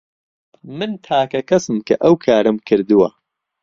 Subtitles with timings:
[0.77, 3.09] من تاکە کەسم کە ئەو کارەم کردووە.